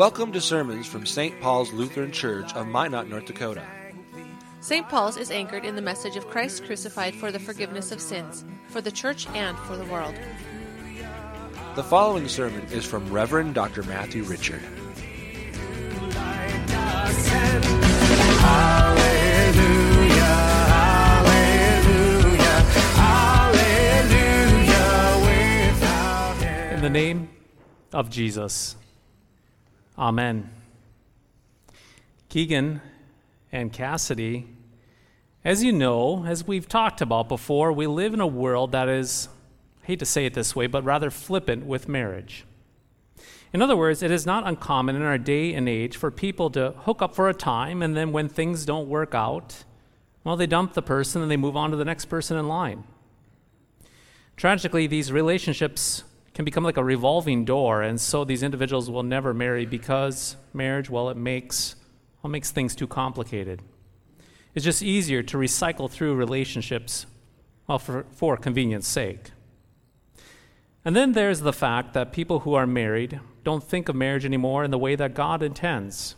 [0.00, 1.38] Welcome to sermons from St.
[1.42, 3.62] Paul's Lutheran Church of Minot, North Dakota.
[4.62, 4.88] St.
[4.88, 8.80] Paul's is anchored in the message of Christ crucified for the forgiveness of sins, for
[8.80, 10.14] the church and for the world.
[11.74, 13.82] The following sermon is from Reverend Dr.
[13.82, 14.62] Matthew Richard.
[26.72, 27.28] In the name
[27.92, 28.76] of Jesus.
[30.00, 30.48] Amen.
[32.30, 32.80] Keegan
[33.52, 34.48] and Cassidy,
[35.44, 39.28] as you know, as we've talked about before, we live in a world that is,
[39.82, 42.46] I hate to say it this way, but rather flippant with marriage.
[43.52, 46.70] In other words, it is not uncommon in our day and age for people to
[46.78, 49.64] hook up for a time and then when things don't work out,
[50.24, 52.84] well, they dump the person and they move on to the next person in line.
[54.38, 59.34] Tragically, these relationships can become like a revolving door, and so these individuals will never
[59.34, 61.76] marry because marriage, well, it makes,
[62.22, 63.62] well, it makes things too complicated.
[64.54, 67.06] It's just easier to recycle through relationships,
[67.66, 69.30] well, for, for convenience sake.
[70.84, 74.64] And then there's the fact that people who are married don't think of marriage anymore
[74.64, 76.14] in the way that God intends.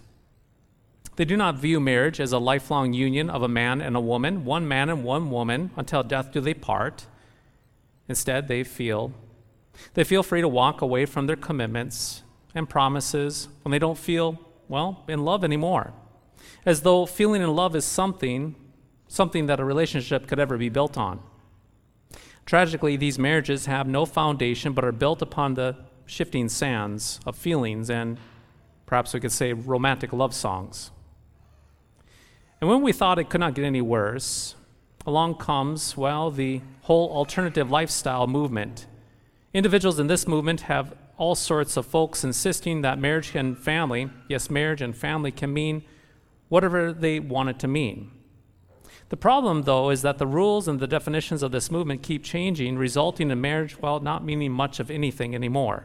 [1.17, 4.45] They do not view marriage as a lifelong union of a man and a woman,
[4.45, 7.07] one man and one woman, until death do they part.
[8.09, 9.13] Instead, they feel
[9.95, 12.23] they feel free to walk away from their commitments
[12.55, 15.93] and promises when they don't feel, well, in love anymore.
[16.67, 18.57] As though feeling in love is something
[19.13, 21.21] something that a relationship could ever be built on.
[22.47, 27.91] Tragically, these marriages have no foundation but are built upon the shifting sands of feelings
[27.91, 28.19] and
[28.87, 30.91] perhaps we could say romantic love songs.
[32.59, 34.55] And when we thought it could not get any worse,
[35.07, 38.87] along comes, well, the whole alternative lifestyle movement.
[39.55, 44.49] Individuals in this movement have all sorts of folks insisting that marriage and family, yes,
[44.49, 45.83] marriage and family can mean
[46.49, 48.11] whatever they want it to mean.
[49.11, 52.79] The problem, though, is that the rules and the definitions of this movement keep changing,
[52.79, 55.85] resulting in marriage, well, not meaning much of anything anymore.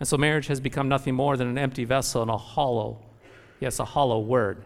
[0.00, 3.00] And so marriage has become nothing more than an empty vessel and a hollow,
[3.60, 4.64] yes, a hollow word.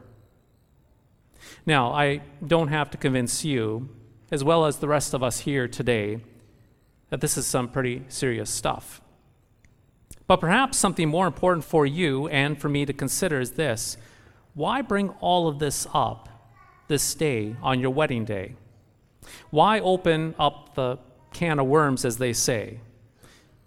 [1.67, 3.91] Now, I don't have to convince you,
[4.31, 6.21] as well as the rest of us here today,
[7.11, 9.01] that this is some pretty serious stuff.
[10.27, 13.97] But perhaps something more important for you and for me to consider is this
[14.55, 16.29] why bring all of this up
[16.87, 18.55] this day on your wedding day?
[19.51, 20.99] Why open up the
[21.33, 22.79] can of worms, as they say?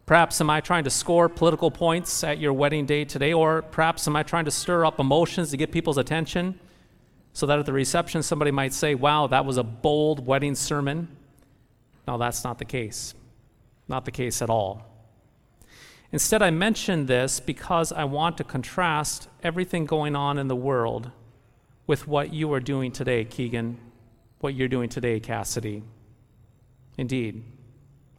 [0.06, 4.08] Perhaps am I trying to score political points at your wedding day today, or perhaps
[4.08, 6.58] am I trying to stir up emotions to get people's attention?
[7.38, 11.08] so that at the reception somebody might say, Wow, that was a bold wedding sermon.
[12.08, 13.14] No, that's not the case.
[13.88, 14.84] Not the case at all.
[16.12, 21.12] Instead, I mention this because I want to contrast everything going on in the world
[21.86, 23.78] with what you are doing today, Keegan,
[24.40, 25.84] what you're doing today, Cassidy.
[26.98, 27.44] Indeed,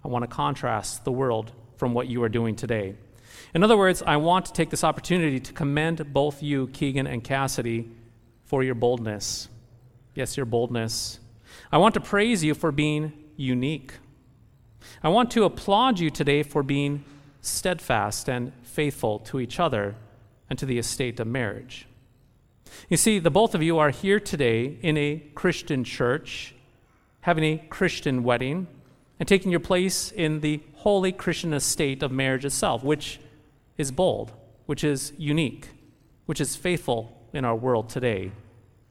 [0.05, 2.95] I want to contrast the world from what you are doing today.
[3.55, 7.23] In other words, I want to take this opportunity to commend both you, Keegan and
[7.23, 7.91] Cassidy,
[8.45, 9.49] for your boldness.
[10.15, 11.21] Yes, your boldness.
[11.71, 13.95] I want to praise you for being unique.
[15.03, 17.05] I want to applaud you today for being
[17.41, 19.95] steadfast and faithful to each other
[20.51, 21.87] and to the estate of marriage.
[22.89, 26.55] You see, the both of you are here today in a Christian church,
[27.23, 28.67] having a Christian wedding,
[29.19, 33.19] and taking your place in the holy Christian estate of marriage itself, which
[33.77, 34.33] is bold,
[34.67, 35.69] which is unique,
[36.27, 38.31] which is faithful in our world today.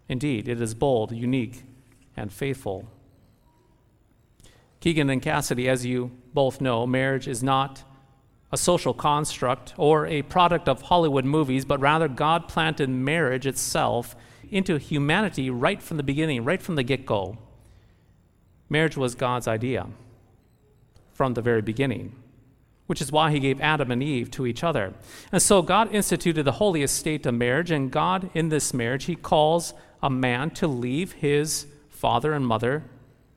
[0.09, 1.63] Indeed, it is bold, unique,
[2.15, 2.87] and faithful.
[4.79, 7.83] Keegan and Cassidy, as you both know, marriage is not
[8.51, 14.15] a social construct or a product of Hollywood movies, but rather God planted marriage itself
[14.49, 17.38] into humanity right from the beginning, right from the get go.
[18.69, 19.88] Marriage was God's idea
[21.13, 22.15] from the very beginning
[22.88, 24.94] which is why he gave Adam and Eve to each other.
[25.31, 29.15] And so God instituted the holy estate of marriage, and God, in this marriage, he
[29.15, 32.83] calls a man to leave his father and mother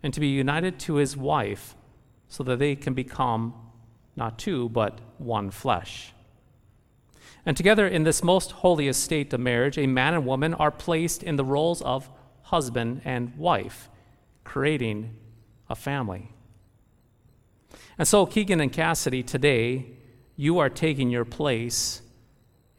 [0.03, 1.75] and to be united to his wife
[2.29, 3.55] so that they can become
[4.17, 6.13] not two, but one flesh.
[7.47, 11.23] And together in this most holy estate of marriage, a man and woman are placed
[11.23, 12.11] in the roles of
[12.43, 13.89] husband and wife,
[14.45, 15.17] creating
[15.69, 16.33] a family.
[17.97, 19.87] And so, Keegan and Cassidy, today,
[20.37, 22.03] you are taking your place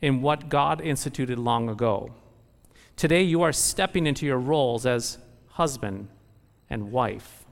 [0.02, 2.14] in what God instituted long ago.
[2.96, 5.18] Today, you are stepping into your roles as
[5.50, 6.08] husband
[6.72, 7.46] and wife.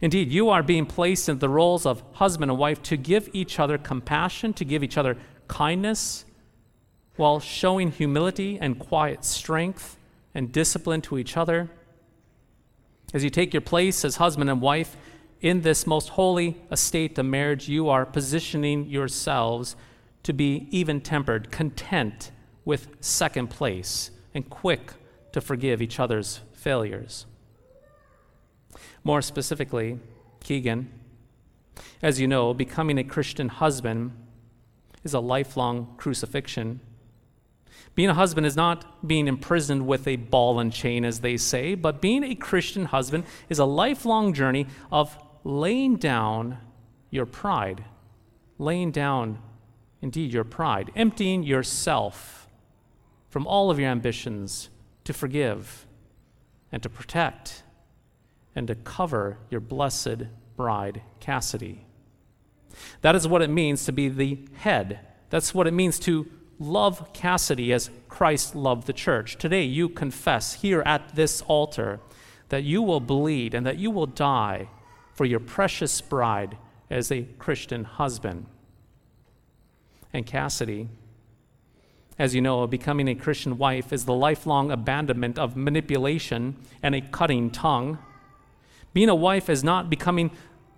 [0.00, 3.58] Indeed, you are being placed in the roles of husband and wife to give each
[3.58, 6.24] other compassion, to give each other kindness,
[7.16, 9.98] while showing humility and quiet strength
[10.34, 11.68] and discipline to each other.
[13.12, 14.96] As you take your place as husband and wife
[15.40, 19.76] in this most holy estate of marriage, you are positioning yourselves
[20.22, 22.30] to be even tempered, content
[22.64, 24.92] with second place, and quick
[25.32, 27.26] to forgive each other's failures.
[29.04, 29.98] More specifically,
[30.40, 30.90] Keegan,
[32.02, 34.12] as you know, becoming a Christian husband
[35.04, 36.80] is a lifelong crucifixion.
[37.94, 41.74] Being a husband is not being imprisoned with a ball and chain, as they say,
[41.74, 46.58] but being a Christian husband is a lifelong journey of laying down
[47.10, 47.84] your pride,
[48.58, 49.38] laying down,
[50.00, 52.48] indeed, your pride, emptying yourself
[53.28, 54.70] from all of your ambitions
[55.04, 55.86] to forgive
[56.70, 57.62] and to protect
[58.54, 60.24] and to cover your blessed
[60.56, 61.86] bride, Cassidy.
[63.00, 65.00] That is what it means to be the head.
[65.30, 66.26] That's what it means to
[66.58, 69.36] love Cassidy as Christ loved the church.
[69.36, 72.00] Today, you confess here at this altar
[72.50, 74.68] that you will bleed and that you will die
[75.14, 76.56] for your precious bride
[76.90, 78.46] as a Christian husband.
[80.12, 80.88] And Cassidy,
[82.18, 87.00] as you know, becoming a Christian wife is the lifelong abandonment of manipulation and a
[87.00, 87.98] cutting tongue.
[88.92, 90.30] Being a wife is not becoming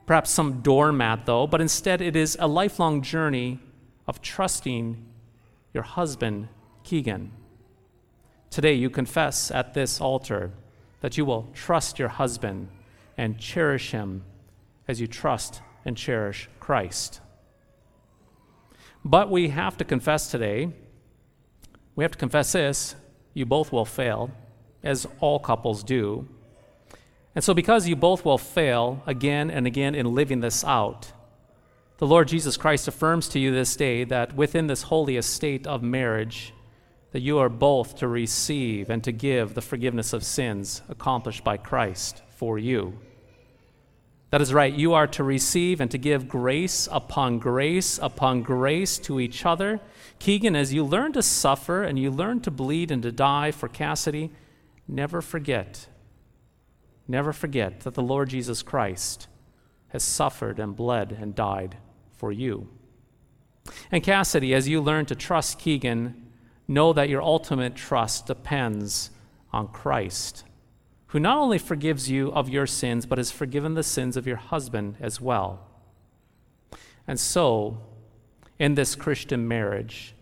[0.07, 3.59] perhaps some doormat, though, but instead it is a lifelong journey
[4.07, 5.05] of trusting
[5.73, 6.49] your husband,
[6.85, 7.33] Keegan.
[8.51, 10.53] Today, you confess at this altar
[11.01, 12.69] that you will trust your husband
[13.17, 14.25] and cherish him
[14.87, 17.21] as you trust and cherish Christ.
[19.05, 20.73] But we have to confess today,
[21.97, 22.95] we have to confess this
[23.35, 24.31] you both will fail,
[24.83, 26.29] as all couples do.
[27.35, 31.13] And so, because you both will fail again and again in living this out,
[31.99, 35.83] the Lord Jesus Christ affirms to you this day that within this holy estate of
[35.83, 36.53] marriage,
[37.13, 41.57] that you are both to receive and to give the forgiveness of sins accomplished by
[41.57, 42.99] Christ for you.
[44.31, 48.99] That is right, you are to receive and to give grace upon grace upon grace
[48.99, 49.81] to each other.
[50.19, 53.69] Keegan, as you learn to suffer and you learn to bleed and to die for
[53.69, 54.33] Cassidy,
[54.89, 55.87] never forget
[57.07, 59.29] Never forget that the Lord Jesus Christ
[59.89, 61.77] has suffered and bled and died
[62.17, 62.69] for you.
[63.91, 66.15] And Cassidy, as you learn to trust Keegan,
[66.67, 69.11] know that your ultimate trust depends
[69.53, 70.45] on Christ,
[71.09, 74.37] who not only forgives you of your sins, but has forgiven the sins of your
[74.37, 75.61] husband as well.
[77.07, 77.79] And so,
[78.59, 80.15] in this Christian marriage,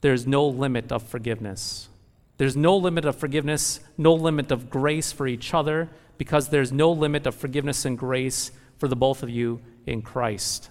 [0.00, 1.88] there's no limit of forgiveness.
[2.36, 5.88] There's no limit of forgiveness, no limit of grace for each other,
[6.18, 10.70] because there's no limit of forgiveness and grace for the both of you in Christ.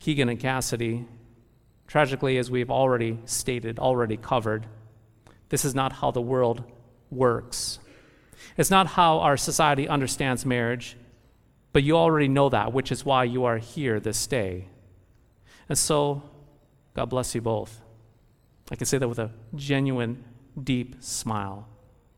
[0.00, 1.06] Keegan and Cassidy,
[1.86, 4.66] tragically, as we've already stated, already covered,
[5.48, 6.64] this is not how the world
[7.10, 7.78] works.
[8.56, 10.96] It's not how our society understands marriage,
[11.72, 14.68] but you already know that, which is why you are here this day.
[15.68, 16.22] And so,
[16.94, 17.80] God bless you both.
[18.70, 20.24] I can say that with a genuine,
[20.62, 21.68] deep smile.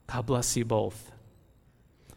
[0.06, 1.12] God bless you both.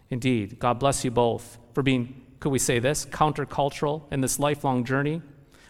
[0.09, 4.83] Indeed, God bless you both for being, could we say this, countercultural in this lifelong
[4.83, 5.21] journey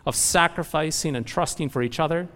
[0.06, 2.30] of sacrificing and trusting for each other.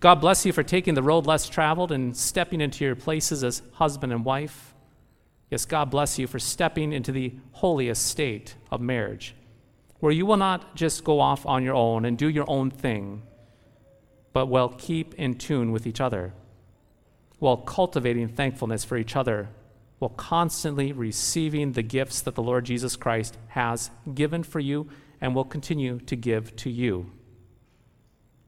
[0.00, 3.62] God bless you for taking the road less traveled and stepping into your places as
[3.74, 4.74] husband and wife.
[5.50, 9.34] Yes, God bless you for stepping into the holiest state of marriage,
[9.98, 13.22] where you will not just go off on your own and do your own thing,
[14.32, 16.32] but will keep in tune with each other,
[17.40, 19.48] while cultivating thankfulness for each other
[20.00, 24.88] while constantly receiving the gifts that the Lord Jesus Christ has given for you
[25.20, 27.12] and will continue to give to you.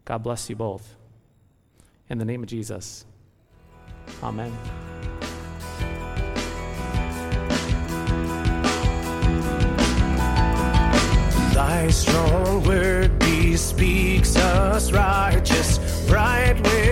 [0.07, 0.97] God bless you both.
[2.09, 3.05] In the name of Jesus,
[4.23, 4.51] amen.
[11.53, 15.79] Thy strong word bespeaks us righteous,
[16.11, 16.92] right with